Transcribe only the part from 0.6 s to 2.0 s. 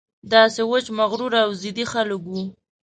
وچ مغروره او ضدي